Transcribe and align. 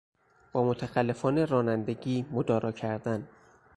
با 0.51 0.63
متخلفان 0.63 1.47
رانندگی 1.47 2.25
مدارا 2.31 2.71
کردن 2.71 3.27